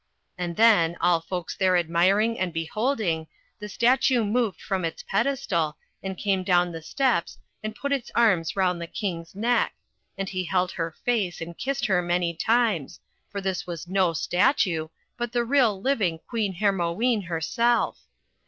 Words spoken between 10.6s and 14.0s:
her face and kissed her many times, for this was